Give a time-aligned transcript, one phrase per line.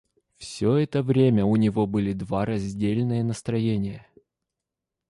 [0.39, 4.07] Всё это время у него были два раздельные настроения.